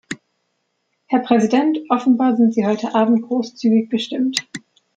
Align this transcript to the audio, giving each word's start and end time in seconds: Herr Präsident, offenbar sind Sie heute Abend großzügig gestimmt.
Herr 1.09 1.19
Präsident, 1.19 1.77
offenbar 1.91 2.35
sind 2.35 2.55
Sie 2.55 2.65
heute 2.65 2.95
Abend 2.95 3.21
großzügig 3.21 3.91
gestimmt. 3.91 4.43